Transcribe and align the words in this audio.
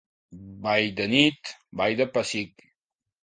Ball 0.63 0.87
de 0.99 1.05
nit, 1.11 1.51
ball 1.81 1.99
de 2.01 2.07
pessic. 2.17 2.65